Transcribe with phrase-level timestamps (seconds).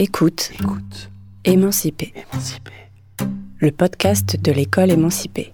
[0.00, 0.52] Écoute.
[0.54, 1.10] Écoute.
[1.42, 2.12] Émancipé.
[2.14, 2.70] Émancipé.
[3.58, 5.52] Le podcast de l'école émancipée.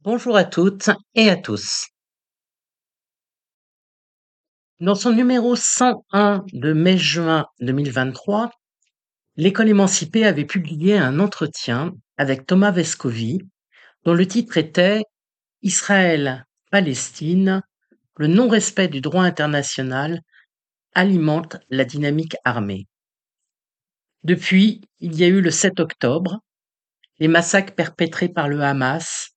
[0.00, 1.86] Bonjour à toutes et à tous.
[4.80, 8.50] Dans son numéro 101 de mai-juin 2023,
[9.36, 13.40] l'école émancipée avait publié un entretien avec Thomas Vescovi
[14.04, 15.02] dont le titre était
[15.62, 17.62] Israël-Palestine,
[18.16, 20.20] le non-respect du droit international
[20.94, 22.86] alimente la dynamique armée.
[24.22, 26.38] Depuis, il y a eu le 7 octobre,
[27.18, 29.30] les massacres perpétrés par le Hamas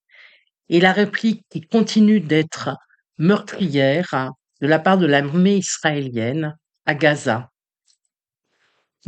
[0.68, 2.76] et la réplique qui continue d'être
[3.18, 6.56] meurtrière de la part de l'armée israélienne
[6.86, 7.50] à Gaza.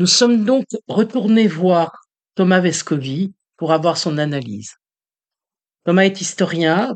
[0.01, 1.93] Nous sommes donc retournés voir
[2.35, 4.77] Thomas Vescovi pour avoir son analyse.
[5.85, 6.95] Thomas est historien,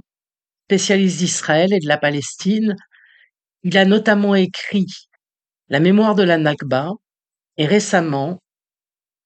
[0.69, 2.75] spécialiste d'Israël et de la Palestine.
[3.63, 4.87] Il a notamment écrit
[5.69, 6.93] La mémoire de la Nakba
[7.59, 8.41] et récemment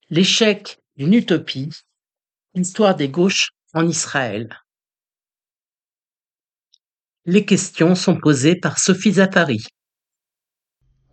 [0.09, 1.69] L'échec d'une utopie,
[2.55, 4.59] l'histoire des gauches en Israël.
[7.23, 9.63] Les questions sont posées par Sophie Zafari.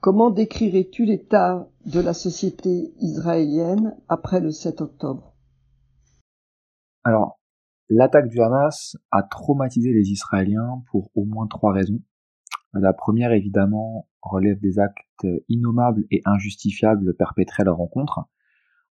[0.01, 5.35] Comment décrirais-tu l'état de la société israélienne après le 7 octobre?
[7.03, 7.41] Alors,
[7.89, 12.01] l'attaque du Hamas a traumatisé les Israéliens pour au moins trois raisons.
[12.73, 18.21] La première, évidemment, relève des actes innommables et injustifiables perpétrés à leur rencontre.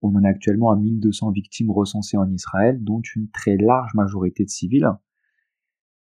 [0.03, 4.45] On en a actuellement à 1200 victimes recensées en Israël, dont une très large majorité
[4.45, 4.91] de civils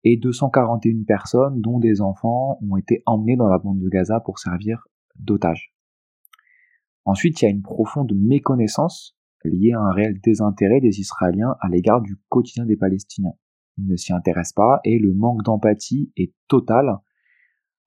[0.05, 4.39] et 241 personnes, dont des enfants, ont été emmenés dans la bande de Gaza pour
[4.39, 4.87] servir
[5.17, 5.75] d'otages.
[7.05, 11.69] Ensuite, il y a une profonde méconnaissance liée à un réel désintérêt des Israéliens à
[11.69, 13.35] l'égard du quotidien des Palestiniens.
[13.79, 16.99] Ils ne s'y intéressent pas et le manque d'empathie est total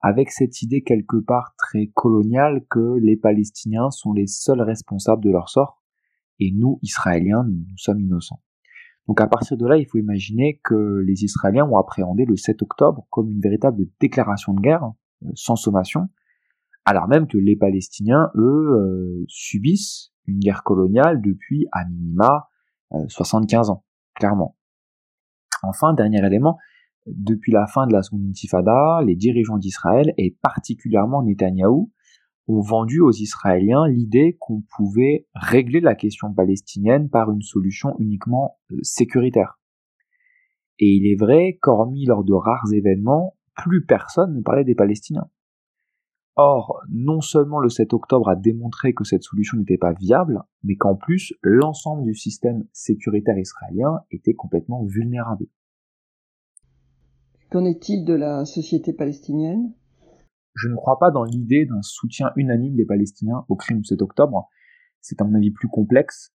[0.00, 5.30] avec cette idée quelque part très coloniale que les Palestiniens sont les seuls responsables de
[5.30, 5.82] leur sort
[6.38, 8.42] et nous, Israéliens, nous sommes innocents.
[9.08, 12.62] Donc à partir de là, il faut imaginer que les Israéliens ont appréhendé le 7
[12.62, 14.84] octobre comme une véritable déclaration de guerre,
[15.24, 16.08] euh, sans sommation,
[16.84, 22.48] alors même que les Palestiniens, eux, euh, subissent une guerre coloniale depuis à minima
[23.08, 23.84] 75 euh, ans,
[24.14, 24.56] clairement.
[25.62, 26.58] Enfin, dernier élément,
[27.06, 31.90] depuis la fin de la seconde intifada, les dirigeants d'Israël, et particulièrement Netanyahou,
[32.48, 38.58] ont vendu aux Israéliens l'idée qu'on pouvait régler la question palestinienne par une solution uniquement
[38.72, 39.58] euh, sécuritaire.
[40.78, 45.28] Et il est vrai qu'hormis lors de rares événements, plus personne ne parlait des Palestiniens.
[46.38, 50.76] Or, non seulement le 7 octobre a démontré que cette solution n'était pas viable, mais
[50.76, 55.46] qu'en plus, l'ensemble du système sécuritaire israélien était complètement vulnérable.
[57.50, 59.72] Qu'en est-il de la société palestinienne?
[60.56, 64.00] Je ne crois pas dans l'idée d'un soutien unanime des Palestiniens au crime du 7
[64.00, 64.48] octobre.
[65.00, 66.32] C'est à mon avis plus complexe.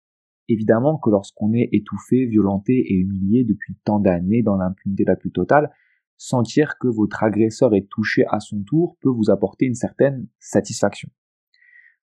[0.49, 5.31] Évidemment que lorsqu'on est étouffé, violenté et humilié depuis tant d'années dans l'impunité la plus
[5.31, 5.71] totale,
[6.17, 11.09] sentir que votre agresseur est touché à son tour peut vous apporter une certaine satisfaction.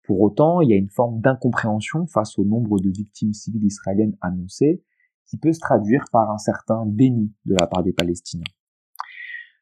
[0.02, 4.16] Pour autant, il y a une forme d'incompréhension face au nombre de victimes civiles israéliennes
[4.20, 4.82] annoncées
[5.26, 8.42] qui peut se traduire par un certain déni de la part des Palestiniens.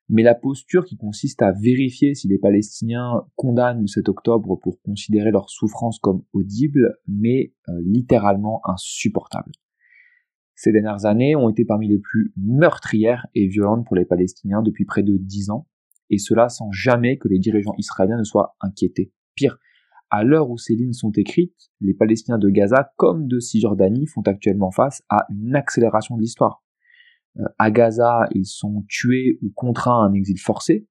[0.08, 4.80] Mais la posture qui consiste à vérifier si les Palestiniens condamnent le 7 octobre pour
[4.80, 9.52] considérer leur souffrance comme audible, mais euh, littéralement insupportable.
[10.54, 14.86] Ces dernières années ont été parmi les plus meurtrières et violentes pour les Palestiniens depuis
[14.86, 15.68] près de dix ans,
[16.10, 19.12] et cela sans jamais que les dirigeants israéliens ne soient inquiétés.
[19.34, 19.58] Pire,
[20.10, 24.22] à l'heure où ces lignes sont écrites, les Palestiniens de Gaza comme de Cisjordanie font
[24.22, 26.64] actuellement face à une accélération de l'histoire.
[27.38, 30.86] Euh, à Gaza, ils sont tués ou contraints à un exil forcé.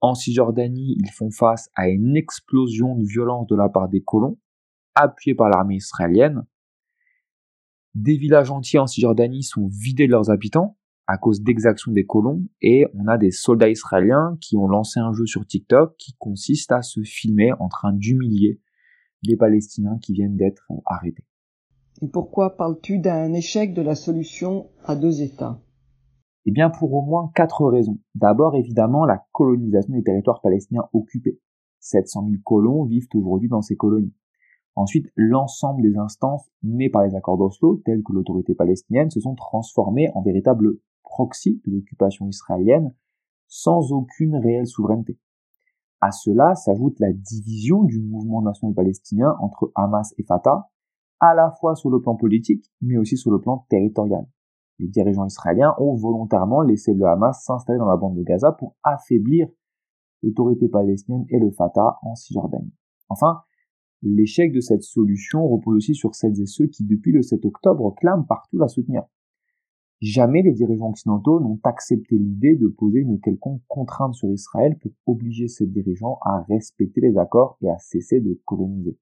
[0.00, 4.38] En Cisjordanie, ils font face à une explosion de violence de la part des colons,
[4.94, 6.44] appuyés par l'armée israélienne.
[7.94, 10.76] Des villages entiers en Cisjordanie sont vidés de leurs habitants
[11.08, 15.12] à cause d'exactions des colons et on a des soldats israéliens qui ont lancé un
[15.14, 18.60] jeu sur TikTok qui consiste à se filmer en train d'humilier
[19.22, 21.27] les Palestiniens qui viennent d'être arrêtés.
[22.00, 25.60] Et pourquoi parles-tu d'un échec de la solution à deux États?
[26.46, 27.98] Eh bien pour au moins quatre raisons.
[28.14, 31.40] D'abord évidemment la colonisation des territoires palestiniens occupés.
[31.80, 34.14] 700 000 colons vivent aujourd'hui dans ces colonies.
[34.76, 39.34] Ensuite, l'ensemble des instances nées par les accords d'Oslo, telles que l'autorité palestinienne, se sont
[39.34, 42.94] transformées en véritables proxy de l'occupation israélienne,
[43.48, 45.18] sans aucune réelle souveraineté.
[46.00, 50.68] À cela s'ajoute la division du mouvement national palestinien entre Hamas et Fatah,
[51.20, 54.26] à la fois sur le plan politique, mais aussi sur le plan territorial.
[54.78, 58.76] Les dirigeants israéliens ont volontairement laissé le Hamas s'installer dans la bande de Gaza pour
[58.84, 59.48] affaiblir
[60.22, 62.72] l'autorité palestinienne et le Fatah en Cisjordanie.
[63.08, 63.42] Enfin,
[64.02, 67.94] l'échec de cette solution repose aussi sur celles et ceux qui, depuis le 7 octobre,
[67.96, 69.02] clament partout la soutenir.
[70.00, 74.92] Jamais les dirigeants occidentaux n'ont accepté l'idée de poser une quelconque contrainte sur Israël pour
[75.06, 78.96] obliger ces dirigeants à respecter les accords et à cesser de coloniser.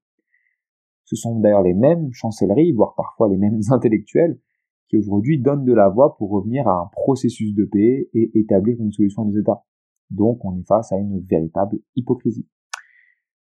[1.07, 4.37] Ce sont d'ailleurs les mêmes chancelleries, voire parfois les mêmes intellectuels,
[4.89, 8.77] qui aujourd'hui donnent de la voix pour revenir à un processus de paix et établir
[8.79, 9.63] une solution à deux États.
[10.09, 12.47] Donc on est face à une véritable hypocrisie.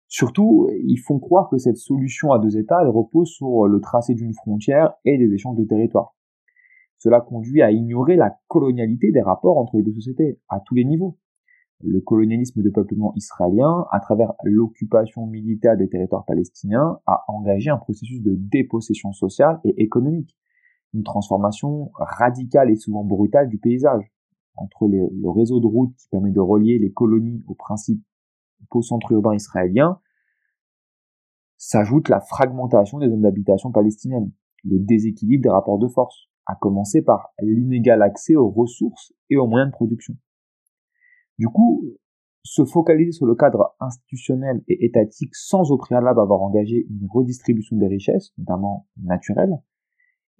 [0.08, 4.14] Surtout, ils font croire que cette solution à deux États elle repose sur le tracé
[4.14, 6.16] d'une frontière et des échanges de territoires.
[6.98, 10.86] Cela conduit à ignorer la colonialité des rapports entre les deux sociétés, à tous les
[10.86, 11.18] niveaux.
[11.86, 17.78] Le colonialisme de peuplement israélien, à travers l'occupation militaire des territoires palestiniens, a engagé un
[17.78, 20.38] processus de dépossession sociale et économique,
[20.94, 24.14] une transformation radicale et souvent brutale du paysage,
[24.56, 28.02] entre le réseau de routes qui permet de relier les colonies aux principaux
[28.82, 30.00] centres urbains israéliens,
[31.58, 34.32] s'ajoute la fragmentation des zones d'habitation palestiniennes,
[34.64, 39.48] le déséquilibre des rapports de force, à commencer par l'inégal accès aux ressources et aux
[39.48, 40.16] moyens de production.
[41.40, 41.84] Du coup,
[42.44, 47.78] se focaliser sur le cadre institutionnel et étatique sans au préalable avoir engagé une redistribution
[47.78, 49.58] des richesses, notamment naturelles,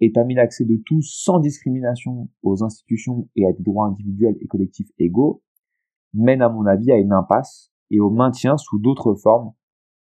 [0.00, 4.46] et permis l'accès de tous sans discrimination aux institutions et à des droits individuels et
[4.46, 5.42] collectifs égaux,
[6.12, 9.52] mène à mon avis à une impasse et au maintien sous d'autres formes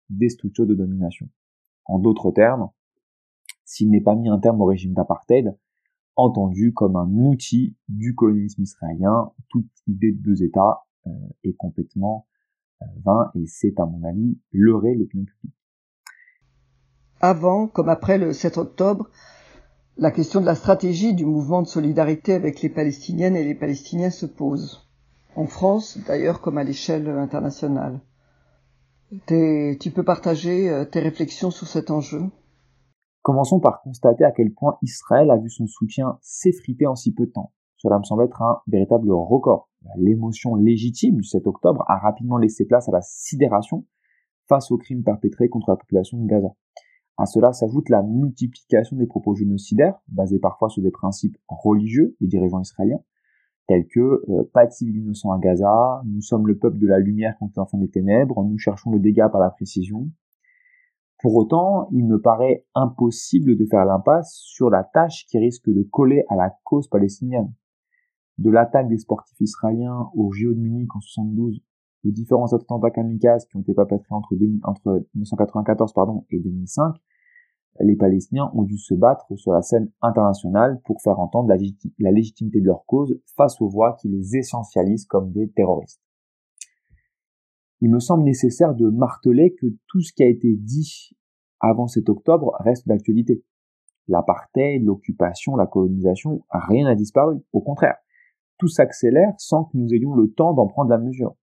[0.09, 1.29] des structures de domination.
[1.85, 2.71] En d'autres termes,
[3.65, 5.57] s'il n'est pas mis un terme au régime d'apartheid,
[6.17, 9.33] entendu comme un outil du colonialisme israélien.
[9.49, 11.11] Toute idée de deux États euh,
[11.45, 12.27] est complètement
[12.83, 15.57] euh, vain et c'est à mon avis leurrer l'opinion publique.
[17.21, 19.11] Avant comme après le 7 octobre,
[19.97, 24.11] la question de la stratégie du mouvement de solidarité avec les Palestiniennes et les Palestiniens
[24.11, 24.89] se pose.
[25.37, 28.01] En France, d'ailleurs, comme à l'échelle internationale.
[29.27, 32.23] Tu peux partager euh, tes réflexions sur cet enjeu?
[33.23, 37.27] Commençons par constater à quel point Israël a vu son soutien s'effriter en si peu
[37.27, 37.53] de temps.
[37.77, 39.69] Cela me semble être un véritable record.
[39.97, 43.87] L'émotion légitime du 7 octobre a rapidement laissé place à la sidération
[44.49, 46.49] face aux crimes perpétrés contre la population de Gaza.
[47.19, 52.27] À cela s'ajoute la multiplication des propos génocidaires, basés parfois sur des principes religieux des
[52.27, 53.01] dirigeants israéliens,
[53.69, 56.99] tels que euh, pas de civils innocents à Gaza, nous sommes le peuple de la
[56.99, 60.09] lumière contre l'enfant des ténèbres, nous cherchons le dégât par la précision,
[61.21, 65.83] pour autant, il me paraît impossible de faire l'impasse sur la tâche qui risque de
[65.83, 67.53] coller à la cause palestinienne.
[68.39, 71.61] De l'attaque des sportifs israéliens au JO de Munich en 72,
[72.07, 76.95] aux différents attentats kamikazes qui ont été perpétrés entre, entre 1994 pardon, et 2005,
[77.81, 82.61] les Palestiniens ont dû se battre sur la scène internationale pour faire entendre la légitimité
[82.61, 86.01] de leur cause face aux voix qui les essentialisent comme des terroristes
[87.81, 91.11] il me semble nécessaire de marteler que tout ce qui a été dit
[91.61, 93.43] avant cet octobre reste d'actualité.
[94.09, 97.39] L'apartheid, l'occupation, la colonisation, rien n'a disparu.
[97.53, 97.97] Au contraire,
[98.59, 101.37] tout s'accélère sans que nous ayons le temps d'en prendre la mesure.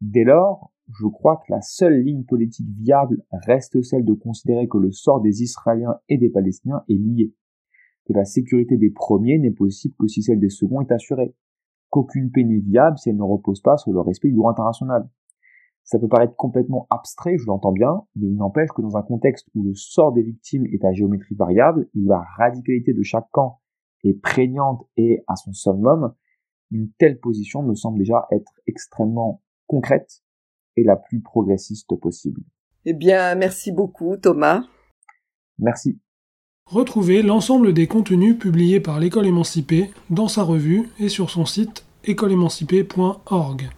[0.00, 4.78] Dès lors, je crois que la seule ligne politique viable reste celle de considérer que
[4.78, 7.32] le sort des Israéliens et des Palestiniens est lié,
[8.06, 11.34] que la sécurité des premiers n'est possible que si celle des seconds est assurée,
[11.90, 15.08] qu'aucune paix n'est viable si elle ne repose pas sur le respect du droit international,
[15.84, 19.48] ça peut paraître complètement abstrait, je l'entends bien, mais il n'empêche que dans un contexte
[19.54, 23.60] où le sort des victimes est à géométrie variable, où la radicalité de chaque camp
[24.04, 26.14] est prégnante et à son summum,
[26.70, 30.22] une telle position me semble déjà être extrêmement concrète
[30.76, 32.42] et la plus progressiste possible.
[32.84, 34.62] Eh bien, merci beaucoup Thomas.
[35.58, 36.00] Merci.
[36.66, 41.84] Retrouvez l'ensemble des contenus publiés par l'école émancipée dans sa revue et sur son site
[42.04, 43.70] écoleémancipée.org.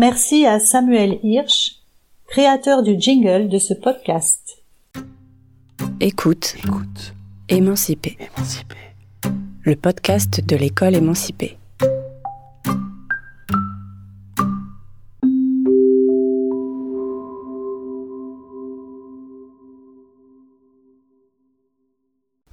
[0.00, 1.80] Merci à Samuel Hirsch,
[2.28, 4.62] créateur du jingle de ce podcast.
[5.98, 7.14] Écoute, Écoute.
[7.48, 8.16] Émancipé.
[9.64, 11.58] Le podcast de l'école émancipée.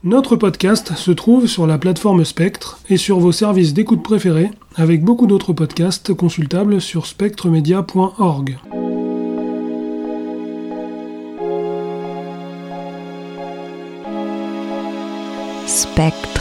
[0.06, 5.04] Notre podcast se trouve sur la plateforme Spectre et sur vos services d'écoute préférés, avec
[5.04, 8.60] beaucoup d'autres podcasts consultables sur spectremedia.org.
[15.66, 16.35] Spectre.